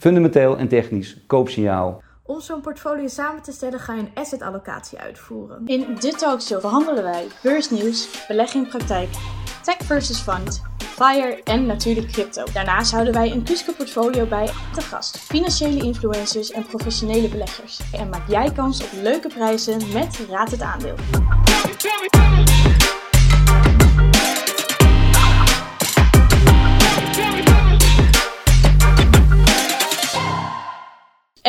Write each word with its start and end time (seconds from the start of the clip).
Fundamenteel 0.00 0.56
en 0.56 0.68
technisch, 0.68 1.16
koopsignaal. 1.26 2.02
Om 2.22 2.40
zo'n 2.40 2.60
portfolio 2.60 3.08
samen 3.08 3.42
te 3.42 3.52
stellen 3.52 3.80
ga 3.80 3.94
je 3.94 4.00
een 4.00 4.10
asset 4.14 4.42
allocatie 4.42 4.98
uitvoeren. 4.98 5.62
In 5.66 5.96
de 6.00 6.12
talkshow 6.12 6.60
behandelen 6.60 7.02
wij 7.02 7.26
beursnieuws, 7.42 8.24
belegging 8.28 8.68
praktijk, 8.68 9.08
tech 9.62 9.76
versus 9.76 10.18
fund, 10.18 10.62
FIRE 10.78 11.40
en 11.44 11.66
natuurlijk 11.66 12.12
crypto. 12.12 12.44
Daarnaast 12.52 12.92
houden 12.92 13.12
wij 13.12 13.30
een 13.30 13.44
Kuske 13.44 13.72
portfolio 13.72 14.26
bij 14.26 14.46
te 14.46 14.80
gast, 14.80 15.18
financiële 15.18 15.82
influencers 15.84 16.50
en 16.50 16.66
professionele 16.66 17.28
beleggers. 17.28 17.80
En 17.92 18.08
maak 18.08 18.28
jij 18.28 18.52
kans 18.52 18.84
op 18.84 18.90
leuke 19.02 19.28
prijzen 19.28 19.78
met 19.92 20.26
Raad 20.30 20.50
het 20.50 20.62
Aandeel. 20.62 20.96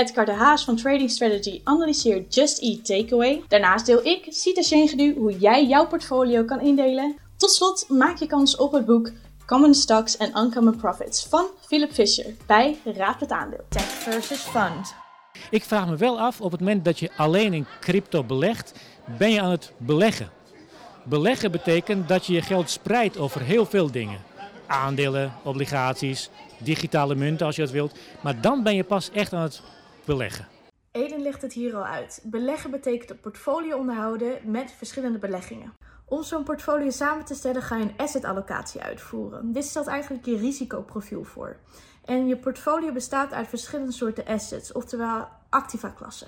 Edgar 0.02 0.26
de 0.26 0.32
Haas 0.32 0.64
van 0.64 0.76
Trading 0.76 1.10
Strategy 1.10 1.62
analyseert 1.64 2.36
Just 2.36 2.62
Eat 2.62 2.86
Takeaway. 2.86 3.44
Daarnaast 3.48 3.86
deel 3.86 4.06
ik, 4.06 4.26
Sita 4.30 4.62
Shengedu, 4.62 5.14
hoe 5.18 5.38
jij 5.38 5.66
jouw 5.66 5.88
portfolio 5.88 6.44
kan 6.44 6.62
indelen. 6.62 7.16
Tot 7.38 7.52
slot 7.52 7.86
maak 7.90 8.18
je 8.18 8.26
kans 8.26 8.56
op 8.56 8.72
het 8.72 8.86
boek 8.86 9.12
Common 9.46 9.74
Stocks 9.74 10.18
and 10.18 10.38
Uncommon 10.38 10.76
Profits 10.76 11.26
van 11.26 11.46
Philip 11.66 11.92
Fisher 11.92 12.26
bij 12.46 12.78
Raad 12.84 13.20
het 13.20 13.32
Aandeel. 13.32 13.66
Tech 13.70 13.84
versus 13.84 14.40
fund. 14.40 14.94
Ik 15.50 15.64
vraag 15.64 15.88
me 15.88 15.96
wel 15.96 16.20
af, 16.20 16.42
op 16.42 16.52
het 16.52 16.60
moment 16.60 16.86
dat 16.86 17.00
je 17.00 17.12
alleen 17.18 17.54
in 17.54 17.68
crypto 17.80 18.24
belegt, 18.24 18.74
ben 19.18 19.32
je 19.32 19.42
aan 19.42 19.52
het 19.52 19.72
beleggen. 19.78 20.30
Beleggen 21.04 21.52
betekent 21.52 22.08
dat 22.08 22.26
je 22.26 22.34
je 22.34 22.42
geld 22.42 22.70
spreidt 22.70 23.18
over 23.18 23.42
heel 23.42 23.66
veel 23.66 23.92
dingen. 23.92 24.20
Aandelen, 24.68 25.34
obligaties, 25.44 26.30
digitale 26.58 27.16
munten 27.16 27.46
als 27.46 27.56
je 27.56 27.62
dat 27.62 27.72
wilt. 27.72 27.96
Maar 28.22 28.42
dan 28.42 28.64
ben 28.64 28.76
je 28.76 28.84
pas 28.84 29.10
echt 29.12 29.34
aan 29.34 29.42
het 29.42 29.62
beleggen. 30.06 30.48
Eden 30.92 31.22
legt 31.22 31.42
het 31.42 31.54
hier 31.54 31.76
al 31.76 31.86
uit. 31.86 32.22
Beleggen 32.24 32.72
betekent 32.72 33.10
een 33.10 33.20
portfolio 33.20 33.78
onderhouden 33.78 34.52
met 34.52 34.72
verschillende 34.72 35.18
beleggingen. 35.18 35.74
Om 36.06 36.24
zo'n 36.24 36.44
portfolio 36.44 36.90
samen 36.90 37.26
te 37.26 37.34
stellen 37.34 37.62
ga 37.62 37.78
je 37.78 37.84
een 37.84 37.98
asset 37.98 38.24
allocatie 38.26 38.82
uitvoeren. 38.82 39.52
Dit 39.52 39.66
stelt 39.66 39.88
eigenlijk 39.88 40.26
je 40.26 40.38
risicoprofiel 40.38 41.24
voor. 41.24 41.58
En 42.06 42.28
je 42.28 42.38
portfolio 42.38 42.92
bestaat 42.92 43.34
uit 43.34 43.48
verschillende 43.48 43.92
soorten 43.92 44.26
assets, 44.26 44.72
oftewel 44.72 45.28
activa-klassen. 45.50 46.28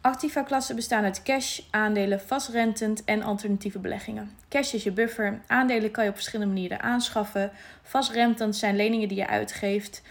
Activa-klassen 0.00 0.76
bestaan 0.76 1.04
uit 1.04 1.22
cash, 1.22 1.60
aandelen, 1.70 2.20
vastrentend 2.20 3.04
en 3.04 3.22
alternatieve 3.22 3.78
beleggingen. 3.78 4.30
Cash 4.48 4.74
is 4.74 4.82
je 4.82 4.92
buffer, 4.92 5.40
aandelen 5.46 5.90
kan 5.90 6.04
je 6.04 6.10
op 6.10 6.16
verschillende 6.16 6.52
manieren 6.52 6.80
aanschaffen. 6.80 7.50
Vastrentend 7.82 8.56
zijn 8.56 8.76
leningen 8.76 9.08
die 9.08 9.18
je 9.18 9.26
uitgeeft. 9.26 10.02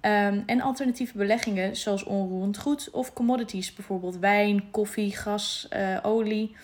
Um, 0.00 0.42
en 0.46 0.60
alternatieve 0.60 1.16
beleggingen 1.16 1.76
zoals 1.76 2.04
onroerend 2.04 2.58
goed 2.58 2.90
of 2.90 3.12
commodities, 3.12 3.74
bijvoorbeeld 3.74 4.18
wijn, 4.18 4.70
koffie, 4.70 5.16
gas, 5.16 5.68
uh, 5.76 5.98
olie. 6.02 6.56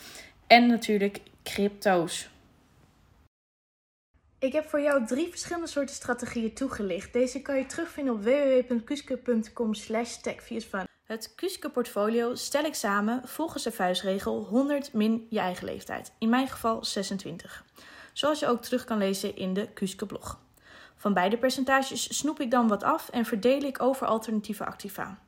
En 0.47 0.67
natuurlijk 0.67 1.21
crypto's. 1.43 2.31
Ik 4.39 4.53
heb 4.53 4.69
voor 4.69 4.81
jou 4.81 5.07
drie 5.07 5.29
verschillende 5.29 5.67
soorten 5.67 5.95
strategieën 5.95 6.55
toegelicht. 6.55 7.13
Deze 7.13 7.43
kan 7.43 7.57
je 7.57 7.67
terugvinden 7.67 8.15
op 8.15 8.23
www.kuske.com 8.23 9.75
slash 9.75 10.17
Het 11.03 11.35
Kuske 11.35 11.71
portfolio 11.71 12.35
stel 12.35 12.65
ik 12.65 12.75
samen 12.75 13.21
volgens 13.25 13.63
de 13.63 13.73
vuistregel 13.73 14.45
100 14.45 14.93
min 14.93 15.27
je 15.31 15.39
eigen 15.39 15.65
leeftijd. 15.65 16.13
In 16.19 16.29
mijn 16.29 16.49
geval 16.49 16.85
26. 16.85 17.65
Zoals 18.13 18.41
je 18.41 18.47
ook 18.47 18.63
terug 18.63 18.85
kan 18.85 18.99
lezen 18.99 19.37
in 19.37 19.55
de 19.55 19.69
Kuske 19.73 20.07
blog. 20.07 20.41
Van 21.03 21.15
beide 21.15 21.37
percentages 21.37 22.19
snoep 22.19 22.41
ik 22.41 22.51
dan 22.51 22.69
wat 22.69 22.83
af 22.83 23.09
en 23.09 23.25
verdeel 23.25 23.63
ik 23.63 23.83
over 23.83 24.07
alternatieve 24.07 24.65
activa. 24.65 25.19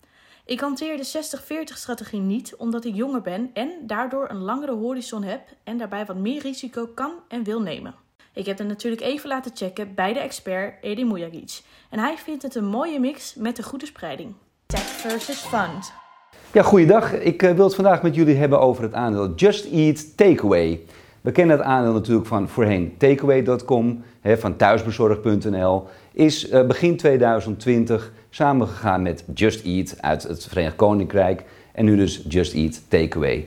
Ik 0.45 0.61
hanteer 0.61 0.97
de 0.97 1.29
60-40 1.73 1.77
strategie 1.77 2.21
niet 2.21 2.55
omdat 2.57 2.85
ik 2.85 2.95
jonger 2.95 3.21
ben 3.21 3.51
en 3.55 3.71
daardoor 3.81 4.31
een 4.31 4.43
langere 4.43 4.73
horizon 4.73 5.23
heb 5.23 5.41
en 5.65 5.79
daarbij 5.79 6.05
wat 6.05 6.17
meer 6.17 6.43
risico 6.43 6.87
kan 6.87 7.13
en 7.29 7.43
wil 7.43 7.61
nemen. 7.61 7.95
Ik 8.33 8.47
heb 8.47 8.59
het 8.59 8.67
natuurlijk 8.67 9.03
even 9.03 9.29
laten 9.29 9.51
checken 9.55 9.95
bij 9.95 10.13
de 10.13 10.19
expert 10.19 10.83
Edi 10.83 11.05
Mujagic 11.05 11.61
en 11.91 11.99
hij 11.99 12.17
vindt 12.17 12.43
het 12.43 12.55
een 12.55 12.69
mooie 12.69 13.01
mix 13.01 13.35
met 13.35 13.59
een 13.59 13.65
goede 13.65 13.87
spreiding. 13.87 14.35
Tech 14.67 14.81
versus 14.81 15.39
fund. 15.39 15.93
Ja, 16.53 16.63
goeiedag. 16.63 17.13
Ik 17.13 17.43
uh, 17.43 17.53
wil 17.53 17.65
het 17.65 17.75
vandaag 17.75 18.03
met 18.03 18.15
jullie 18.15 18.37
hebben 18.37 18.61
over 18.61 18.83
het 18.83 18.95
aandeel 18.95 19.35
Just 19.35 19.65
Eat 19.65 20.17
Takeaway. 20.17 20.81
We 21.25 21.33
kennen 21.33 21.57
het 21.57 21.67
aandeel 21.67 21.93
natuurlijk 21.93 22.27
van 22.27 22.49
voorheen 22.49 22.95
takeaway.com, 22.99 24.03
van 24.23 24.57
thuisbezorg.nl. 24.57 25.87
Is 26.13 26.51
uh, 26.51 26.67
begin 26.67 26.97
2020 26.97 28.13
samengegaan 28.31 29.03
met 29.03 29.25
Just 29.35 29.65
Eat 29.65 29.97
uit 30.01 30.23
het 30.23 30.47
Verenigd 30.47 30.77
Koninkrijk 30.77 31.45
en 31.73 31.85
nu 31.85 31.97
dus 31.97 32.25
Just 32.29 32.55
Eat 32.55 32.83
Takeaway. 32.89 33.47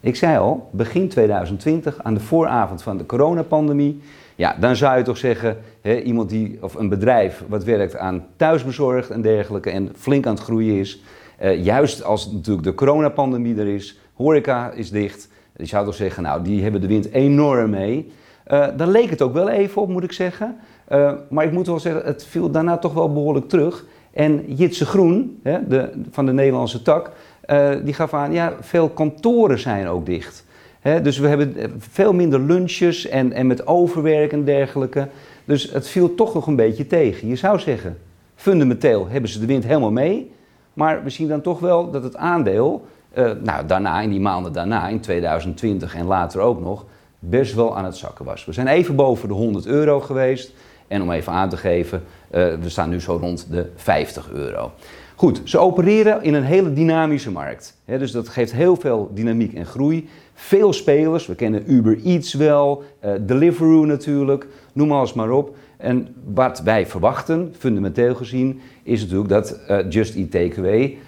Ik 0.00 0.16
zei 0.16 0.38
al, 0.38 0.68
begin 0.72 1.08
2020, 1.08 2.02
aan 2.02 2.14
de 2.14 2.20
vooravond 2.20 2.82
van 2.82 2.96
de 2.96 3.06
coronapandemie, 3.06 4.02
ja, 4.34 4.56
dan 4.60 4.76
zou 4.76 4.98
je 4.98 5.04
toch 5.04 5.18
zeggen, 5.18 5.56
iemand 6.04 6.28
die, 6.28 6.58
of 6.60 6.74
een 6.74 6.88
bedrijf 6.88 7.44
wat 7.48 7.64
werkt 7.64 7.96
aan 7.96 8.26
thuisbezorgd 8.36 9.10
en 9.10 9.22
dergelijke 9.22 9.70
en 9.70 9.92
flink 9.96 10.26
aan 10.26 10.34
het 10.34 10.42
groeien 10.42 10.78
is, 10.78 11.02
uh, 11.42 11.64
juist 11.64 12.04
als 12.04 12.32
natuurlijk 12.32 12.66
de 12.66 12.74
coronapandemie 12.74 13.58
er 13.58 13.68
is, 13.68 13.98
horeca 14.14 14.70
is 14.70 14.90
dicht, 14.90 15.28
je 15.56 15.66
zou 15.66 15.84
toch 15.84 15.94
zeggen, 15.94 16.22
nou, 16.22 16.42
die 16.42 16.62
hebben 16.62 16.80
de 16.80 16.86
wind 16.86 17.12
enorm 17.12 17.70
mee. 17.70 18.12
Uh, 18.52 18.66
dan 18.76 18.90
leek 18.90 19.10
het 19.10 19.22
ook 19.22 19.32
wel 19.32 19.48
even 19.48 19.82
op, 19.82 19.88
moet 19.88 20.04
ik 20.04 20.12
zeggen. 20.12 20.56
Uh, 20.92 21.12
maar 21.28 21.44
ik 21.44 21.52
moet 21.52 21.66
wel 21.66 21.78
zeggen, 21.78 22.04
het 22.04 22.26
viel 22.26 22.50
daarna 22.50 22.78
toch 22.78 22.92
wel 22.92 23.12
behoorlijk 23.12 23.48
terug. 23.48 23.84
En 24.12 24.54
Jitse 24.54 24.86
Groen, 24.86 25.40
hè, 25.42 25.68
de, 25.68 25.90
van 26.10 26.26
de 26.26 26.32
Nederlandse 26.32 26.82
tak, 26.82 27.10
uh, 27.46 27.70
die 27.84 27.94
gaf 27.94 28.14
aan, 28.14 28.32
ja, 28.32 28.52
veel 28.60 28.88
kantoren 28.88 29.58
zijn 29.58 29.88
ook 29.88 30.06
dicht. 30.06 30.44
Hè, 30.80 31.00
dus 31.00 31.18
we 31.18 31.28
hebben 31.28 31.54
veel 31.78 32.12
minder 32.12 32.40
lunches 32.40 33.08
en, 33.08 33.32
en 33.32 33.46
met 33.46 33.66
overwerk 33.66 34.32
en 34.32 34.44
dergelijke. 34.44 35.08
Dus 35.44 35.72
het 35.72 35.88
viel 35.88 36.14
toch 36.14 36.34
nog 36.34 36.46
een 36.46 36.56
beetje 36.56 36.86
tegen. 36.86 37.28
Je 37.28 37.36
zou 37.36 37.58
zeggen, 37.58 37.98
fundamenteel 38.34 39.08
hebben 39.08 39.30
ze 39.30 39.40
de 39.40 39.46
wind 39.46 39.64
helemaal 39.64 39.90
mee. 39.90 40.30
Maar 40.72 41.02
we 41.04 41.10
zien 41.10 41.28
dan 41.28 41.40
toch 41.40 41.60
wel 41.60 41.90
dat 41.90 42.02
het 42.02 42.16
aandeel, 42.16 42.86
uh, 43.16 43.30
nou 43.42 43.66
daarna, 43.66 44.00
in 44.00 44.10
die 44.10 44.20
maanden 44.20 44.52
daarna, 44.52 44.88
in 44.88 45.00
2020 45.00 45.94
en 45.94 46.06
later 46.06 46.40
ook 46.40 46.60
nog, 46.60 46.84
best 47.18 47.54
wel 47.54 47.76
aan 47.76 47.84
het 47.84 47.96
zakken 47.96 48.24
was. 48.24 48.44
We 48.44 48.52
zijn 48.52 48.66
even 48.66 48.96
boven 48.96 49.28
de 49.28 49.34
100 49.34 49.66
euro 49.66 50.00
geweest. 50.00 50.52
En 50.88 51.02
om 51.02 51.10
even 51.10 51.32
aan 51.32 51.48
te 51.48 51.56
geven, 51.56 52.02
uh, 52.30 52.54
we 52.54 52.68
staan 52.68 52.88
nu 52.88 53.00
zo 53.00 53.16
rond 53.16 53.46
de 53.50 53.70
50 53.76 54.30
euro. 54.30 54.72
Goed, 55.14 55.40
ze 55.44 55.58
opereren 55.58 56.22
in 56.22 56.34
een 56.34 56.44
hele 56.44 56.72
dynamische 56.72 57.30
markt. 57.30 57.76
Dus 57.84 58.12
dat 58.12 58.28
geeft 58.28 58.52
heel 58.52 58.76
veel 58.76 59.10
dynamiek 59.14 59.54
en 59.54 59.66
groei. 59.66 60.08
Veel 60.34 60.72
spelers, 60.72 61.26
we 61.26 61.34
kennen 61.34 61.72
Uber 61.72 61.98
Eats 62.04 62.34
wel, 62.34 62.82
uh, 63.04 63.10
Deliveroo 63.20 63.84
natuurlijk, 63.84 64.46
noem 64.72 64.92
alles 64.92 65.12
maar 65.12 65.30
op. 65.30 65.56
En 65.76 66.14
wat 66.24 66.60
wij 66.60 66.86
verwachten, 66.86 67.54
fundamenteel 67.58 68.14
gezien, 68.14 68.60
is 68.82 69.00
natuurlijk 69.00 69.28
dat 69.28 69.60
Just 69.88 70.16
Eat 70.16 70.30
Takeaway 70.30 70.98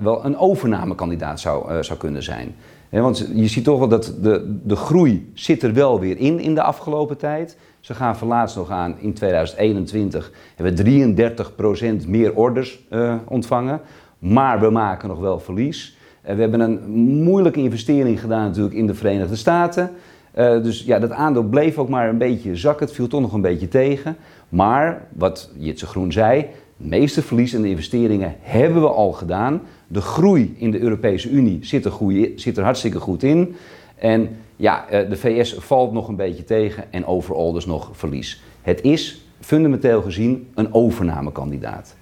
wel 0.00 0.24
een 0.24 0.38
overnamekandidaat 0.38 1.40
zou, 1.40 1.82
zou 1.82 1.98
kunnen 1.98 2.22
zijn. 2.22 2.54
Want 2.90 3.28
je 3.34 3.48
ziet 3.48 3.64
toch 3.64 3.78
wel 3.78 3.88
dat 3.88 4.14
de, 4.22 4.58
de 4.62 4.76
groei 4.76 5.30
zit 5.34 5.62
er 5.62 5.74
wel 5.74 6.00
weer 6.00 6.18
in 6.18 6.40
in 6.40 6.54
de 6.54 6.62
afgelopen 6.62 7.16
tijd. 7.16 7.56
Ze 7.80 7.94
gaan 7.94 8.16
verlaatst 8.16 8.56
nog 8.56 8.70
aan 8.70 8.96
in 8.98 9.12
2021 9.12 10.32
hebben 10.54 10.84
we 10.84 12.02
33% 12.04 12.08
meer 12.08 12.34
orders 12.34 12.84
uh, 12.90 13.14
ontvangen. 13.28 13.80
Maar 14.18 14.60
we 14.60 14.70
maken 14.70 15.08
nog 15.08 15.18
wel 15.18 15.38
verlies. 15.40 15.96
We 16.20 16.40
hebben 16.40 16.60
een 16.60 16.90
moeilijke 17.22 17.60
investering 17.60 18.20
gedaan 18.20 18.46
natuurlijk 18.46 18.74
in 18.74 18.86
de 18.86 18.94
Verenigde 18.94 19.36
Staten. 19.36 19.90
Dus 20.34 20.82
ja, 20.82 20.98
dat 20.98 21.10
aandeel 21.10 21.42
bleef 21.42 21.78
ook 21.78 21.88
maar 21.88 22.08
een 22.08 22.18
beetje 22.18 22.56
zakken. 22.56 22.86
Het 22.86 22.94
viel 22.94 23.06
toch 23.06 23.20
nog 23.20 23.32
een 23.32 23.40
beetje 23.40 23.68
tegen. 23.68 24.16
Maar, 24.48 25.06
wat 25.12 25.50
Jitse 25.56 25.86
Groen 25.86 26.12
zei, 26.12 26.46
het 26.76 26.86
meeste 26.86 27.22
verlies 27.22 27.54
in 27.54 27.62
de 27.62 27.68
investeringen 27.68 28.36
hebben 28.40 28.82
we 28.82 28.88
al 28.88 29.12
gedaan. 29.12 29.62
De 29.86 30.00
groei 30.00 30.54
in 30.58 30.70
de 30.70 30.80
Europese 30.80 31.30
Unie 31.30 31.58
zit 31.64 31.84
er, 31.84 31.92
zit 32.36 32.56
er 32.56 32.64
hartstikke 32.64 33.00
goed 33.00 33.22
in. 33.22 33.56
En 33.96 34.36
ja, 34.56 34.84
de 34.90 35.16
VS 35.16 35.54
valt 35.58 35.92
nog 35.92 36.08
een 36.08 36.16
beetje 36.16 36.44
tegen 36.44 36.92
en 36.92 37.06
overal 37.06 37.52
dus 37.52 37.66
nog 37.66 37.90
verlies. 37.92 38.42
Het 38.62 38.82
is 38.82 39.26
fundamenteel 39.40 40.02
gezien 40.02 40.48
een 40.54 40.74
overnamekandidaat. 40.74 41.96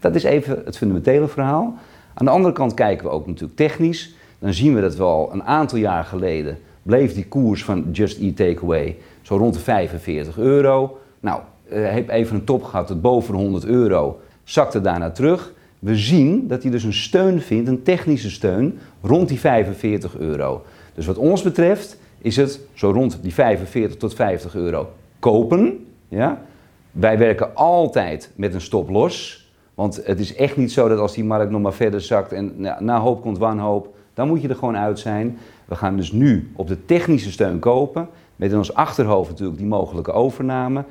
Dat 0.00 0.14
is 0.14 0.22
even 0.22 0.62
het 0.64 0.76
fundamentele 0.76 1.28
verhaal. 1.28 1.74
Aan 2.14 2.26
de 2.26 2.32
andere 2.32 2.54
kant 2.54 2.74
kijken 2.74 3.06
we 3.06 3.12
ook 3.12 3.26
natuurlijk 3.26 3.56
technisch. 3.56 4.14
Dan 4.38 4.54
zien 4.54 4.74
we 4.74 4.80
dat 4.80 4.96
we 4.96 5.02
al 5.02 5.32
een 5.32 5.42
aantal 5.42 5.78
jaar 5.78 6.04
geleden 6.04 6.58
bleef 6.82 7.14
die 7.14 7.26
koers 7.26 7.64
van 7.64 7.90
Just 7.92 8.20
Eat 8.20 8.36
Takeaway 8.36 8.96
zo 9.22 9.36
rond 9.36 9.54
de 9.54 9.60
45 9.60 10.38
euro. 10.38 10.98
Nou, 11.20 11.40
uh, 11.74 11.92
heb 11.92 12.08
even 12.08 12.36
een 12.36 12.44
top 12.44 12.64
gehad 12.64 12.86
tot 12.86 13.00
boven 13.00 13.34
de 13.34 13.40
100 13.40 13.64
euro, 13.64 14.20
zakte 14.44 14.80
daarna 14.80 15.10
terug. 15.10 15.52
We 15.78 15.96
zien 15.96 16.48
dat 16.48 16.62
hij 16.62 16.70
dus 16.70 16.84
een 16.84 16.92
steun 16.92 17.40
vindt, 17.40 17.68
een 17.68 17.82
technische 17.82 18.30
steun, 18.30 18.78
rond 19.02 19.28
die 19.28 19.40
45 19.40 20.16
euro. 20.16 20.62
Dus 20.94 21.06
wat 21.06 21.16
ons 21.16 21.42
betreft 21.42 21.98
is 22.18 22.36
het 22.36 22.60
zo 22.72 22.90
rond 22.90 23.18
die 23.22 23.34
45 23.34 23.96
tot 23.96 24.14
50 24.14 24.54
euro 24.54 24.88
kopen. 25.18 25.86
Ja? 26.08 26.42
Wij 26.90 27.18
werken 27.18 27.54
altijd 27.54 28.30
met 28.34 28.54
een 28.54 28.60
stop 28.60 28.88
los. 28.88 29.48
Want 29.74 30.00
het 30.04 30.18
is 30.20 30.34
echt 30.34 30.56
niet 30.56 30.72
zo 30.72 30.88
dat 30.88 30.98
als 30.98 31.14
die 31.14 31.24
markt 31.24 31.50
nog 31.50 31.60
maar 31.60 31.72
verder 31.72 32.00
zakt 32.00 32.32
en 32.32 32.52
na, 32.56 32.80
na 32.80 33.00
hoop 33.00 33.22
komt 33.22 33.38
wanhoop, 33.38 33.94
dan 34.14 34.28
moet 34.28 34.42
je 34.42 34.48
er 34.48 34.56
gewoon 34.56 34.76
uit 34.76 34.98
zijn. 34.98 35.38
We 35.64 35.74
gaan 35.74 35.96
dus 35.96 36.12
nu 36.12 36.50
op 36.56 36.68
de 36.68 36.84
technische 36.84 37.32
steun 37.32 37.58
kopen, 37.58 38.08
met 38.36 38.50
in 38.50 38.56
ons 38.56 38.74
achterhoofd 38.74 39.30
natuurlijk 39.30 39.58
die 39.58 39.66
mogelijke 39.66 40.12
overname. 40.12 40.84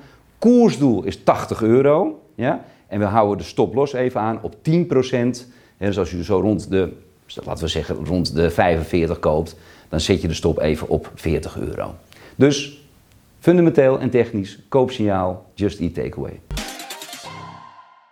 Koersdoel 0.43 1.03
is 1.03 1.23
80 1.23 1.61
euro, 1.61 2.21
ja? 2.35 2.65
en 2.87 2.99
we 2.99 3.05
houden 3.05 3.37
de 3.37 3.43
stop 3.43 3.73
los 3.73 3.93
even 3.93 4.21
aan 4.21 4.39
op 4.41 4.55
10% 4.55 4.59
dus 5.77 5.97
als 5.97 6.11
je 6.11 6.23
zo 6.23 6.39
rond 6.39 6.69
de, 6.69 6.93
laten 7.43 7.63
we 7.63 7.69
zeggen, 7.69 8.05
rond 8.05 8.35
de 8.35 8.49
45 8.49 9.19
koopt, 9.19 9.55
dan 9.89 9.99
zet 9.99 10.21
je 10.21 10.27
de 10.27 10.33
stop 10.33 10.59
even 10.59 10.87
op 10.87 11.11
40 11.15 11.57
euro. 11.57 11.95
Dus 12.35 12.81
fundamenteel 13.39 13.99
en 13.99 14.09
technisch, 14.09 14.59
koopsignaal, 14.69 15.45
just 15.53 15.79
eat 15.79 15.93
takeaway. 15.93 16.39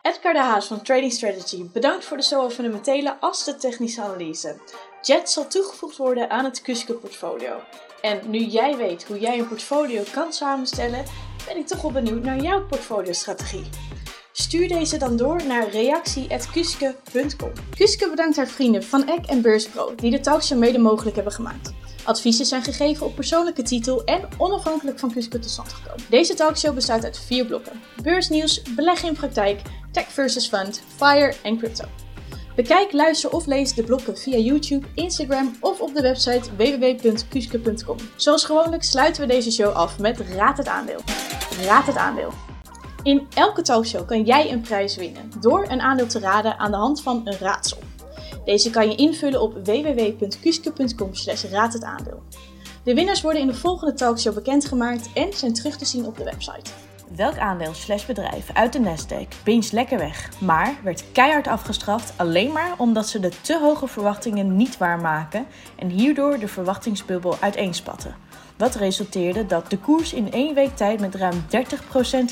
Edgar 0.01 0.33
de 0.33 0.39
Haas 0.39 0.67
van 0.67 0.81
Trading 0.81 1.11
Strategy 1.11 1.63
bedankt 1.73 2.05
voor 2.05 2.17
de 2.17 2.23
zowel 2.23 2.49
fundamentele 2.49 3.15
als 3.19 3.45
de 3.45 3.55
technische 3.55 4.01
analyse. 4.01 4.55
Jet 5.01 5.29
zal 5.29 5.47
toegevoegd 5.47 5.97
worden 5.97 6.29
aan 6.29 6.45
het 6.45 6.61
Kuske 6.61 6.93
portfolio. 6.93 7.53
En 8.01 8.19
nu 8.27 8.39
jij 8.39 8.77
weet 8.77 9.03
hoe 9.03 9.19
jij 9.19 9.39
een 9.39 9.47
portfolio 9.47 10.03
kan 10.13 10.33
samenstellen, 10.33 11.03
ben 11.47 11.57
ik 11.57 11.67
toch 11.67 11.81
wel 11.81 11.91
benieuwd 11.91 12.23
naar 12.23 12.41
jouw 12.41 12.65
portfoliostrategie. 12.65 13.63
Stuur 14.31 14.67
deze 14.67 14.97
dan 14.97 15.17
door 15.17 15.45
naar 15.47 15.69
reactie.kuske.com. 15.69 17.51
Kuske 17.75 18.09
bedankt 18.09 18.37
haar 18.37 18.47
vrienden 18.47 18.83
van 18.83 19.07
Eck 19.07 19.25
en 19.25 19.41
Beurspro 19.41 19.95
die 19.95 20.11
de 20.11 20.19
talkshow 20.19 20.57
mede 20.57 20.77
mogelijk 20.77 21.15
hebben 21.15 21.33
gemaakt. 21.33 21.73
Adviezen 22.03 22.45
zijn 22.45 22.63
gegeven 22.63 23.05
op 23.05 23.15
persoonlijke 23.15 23.61
titel 23.61 24.03
en 24.03 24.27
onafhankelijk 24.37 24.99
van 24.99 25.13
Kuske 25.13 25.39
tot 25.39 25.49
stand 25.49 25.73
gekomen. 25.73 26.05
Deze 26.09 26.33
talkshow 26.33 26.75
bestaat 26.75 27.03
uit 27.03 27.19
vier 27.19 27.45
blokken: 27.45 27.81
beursnieuws, 28.03 28.61
beleggen 28.75 29.07
in 29.07 29.15
praktijk, 29.15 29.61
tech 29.91 30.11
versus 30.11 30.47
fund, 30.47 30.83
fire 30.97 31.33
en 31.43 31.57
crypto. 31.57 31.85
Bekijk, 32.55 32.91
luister 32.91 33.31
of 33.31 33.45
lees 33.45 33.73
de 33.73 33.83
blokken 33.83 34.17
via 34.17 34.37
YouTube, 34.37 34.87
Instagram 34.93 35.55
of 35.59 35.79
op 35.79 35.93
de 35.93 36.01
website 36.01 36.55
www.kuske.com. 36.55 37.97
Zoals 38.15 38.45
gewoonlijk 38.45 38.83
sluiten 38.83 39.21
we 39.21 39.33
deze 39.33 39.51
show 39.51 39.73
af 39.73 39.99
met 39.99 40.19
Raad 40.19 40.57
het 40.57 40.67
aandeel. 40.67 40.99
Raad 41.65 41.85
het 41.85 41.97
aandeel. 41.97 42.31
In 43.03 43.27
elke 43.35 43.61
talkshow 43.61 44.07
kan 44.07 44.23
jij 44.23 44.51
een 44.51 44.61
prijs 44.61 44.95
winnen 44.95 45.31
door 45.39 45.65
een 45.69 45.81
aandeel 45.81 46.07
te 46.07 46.19
raden 46.19 46.57
aan 46.57 46.71
de 46.71 46.77
hand 46.77 47.01
van 47.01 47.21
een 47.23 47.37
raadsel. 47.37 47.77
Deze 48.45 48.69
kan 48.69 48.89
je 48.89 48.95
invullen 48.95 49.41
op 49.41 49.53
www.kuske.com 49.53 51.13
slash 51.13 51.43
raadhetaandeel. 51.43 52.23
De 52.83 52.93
winnaars 52.93 53.21
worden 53.21 53.41
in 53.41 53.47
de 53.47 53.53
volgende 53.53 53.93
talkshow 53.93 54.33
bekendgemaakt 54.33 55.09
en 55.13 55.33
zijn 55.33 55.53
terug 55.53 55.77
te 55.77 55.85
zien 55.85 56.05
op 56.05 56.17
de 56.17 56.23
website. 56.23 56.71
Welk 57.15 57.37
aandeel 57.37 57.73
slash 57.73 58.05
bedrijf 58.05 58.49
uit 58.53 58.73
de 58.73 58.79
Nasdaq 58.79 59.43
pincht 59.43 59.71
lekker 59.71 59.97
weg, 59.97 60.29
maar 60.39 60.75
werd 60.83 61.11
keihard 61.11 61.47
afgestraft 61.47 62.13
alleen 62.17 62.51
maar 62.51 62.73
omdat 62.77 63.07
ze 63.07 63.19
de 63.19 63.31
te 63.41 63.59
hoge 63.59 63.87
verwachtingen 63.87 64.55
niet 64.55 64.77
waarmaken 64.77 65.45
en 65.75 65.89
hierdoor 65.89 66.39
de 66.39 66.47
verwachtingsbubbel 66.47 67.37
uiteenspatten? 67.39 68.15
Wat 68.57 68.75
resulteerde 68.75 69.45
dat 69.45 69.69
de 69.69 69.77
koers 69.77 70.13
in 70.13 70.31
één 70.31 70.53
week 70.53 70.75
tijd 70.75 70.99
met 70.99 71.15
ruim 71.15 71.45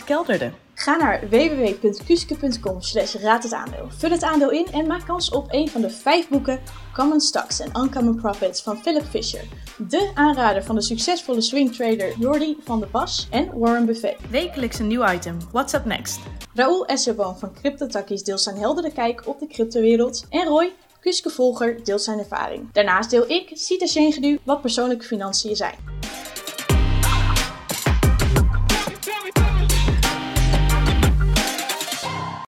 30% 0.01 0.03
kelderde. 0.05 0.51
Ga 0.79 0.95
naar 0.95 1.29
www.kuske.com 1.29 2.81
slash 2.81 3.15
raad 3.15 3.43
het 3.43 3.53
aandeel. 3.53 3.87
Vul 3.89 4.09
het 4.09 4.23
aandeel 4.23 4.51
in 4.51 4.65
en 4.71 4.87
maak 4.87 5.05
kans 5.05 5.29
op 5.29 5.45
een 5.49 5.69
van 5.69 5.81
de 5.81 5.89
vijf 5.89 6.29
boeken 6.29 6.59
Common 6.93 7.19
Stocks 7.19 7.61
and 7.61 7.77
Uncommon 7.77 8.15
Profits 8.15 8.61
van 8.61 8.77
Philip 8.77 9.03
Fisher. 9.09 9.43
De 9.87 10.11
aanrader 10.13 10.63
van 10.63 10.75
de 10.75 10.81
succesvolle 10.81 11.41
swingtrader 11.41 12.17
Jordi 12.17 12.57
van 12.63 12.79
der 12.79 12.89
Bas 12.89 13.27
en 13.31 13.59
Warren 13.59 13.85
Buffett. 13.85 14.29
Wekelijks 14.29 14.79
een 14.79 14.87
nieuw 14.87 15.11
item. 15.11 15.37
What's 15.51 15.73
up 15.73 15.85
next? 15.85 16.19
Raoul 16.53 16.85
Esserboom 16.85 17.35
van 17.35 17.53
CryptoTakkies 17.53 18.23
deelt 18.23 18.41
zijn 18.41 18.57
heldere 18.57 18.91
kijk 18.91 19.27
op 19.27 19.39
de 19.39 19.47
cryptowereld. 19.47 20.25
En 20.29 20.45
Roy, 20.45 20.73
Kuske 20.99 21.29
Volger, 21.29 21.83
deelt 21.83 22.01
zijn 22.01 22.19
ervaring. 22.19 22.71
Daarnaast 22.71 23.09
deel 23.09 23.29
ik, 23.29 23.49
Sita 23.53 23.85
Sjengedu, 23.85 24.39
wat 24.43 24.61
persoonlijke 24.61 25.05
financiën 25.05 25.55
zijn. 25.55 25.88